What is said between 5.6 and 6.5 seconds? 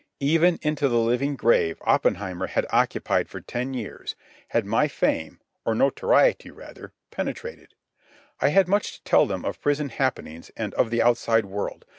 or notoriety,